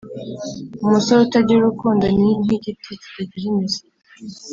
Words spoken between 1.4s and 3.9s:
urukundo ,ni nk’igiti kitagira imizi